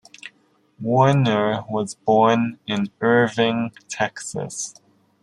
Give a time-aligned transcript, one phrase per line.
[0.81, 4.73] Wariner was born in Irving, Texas.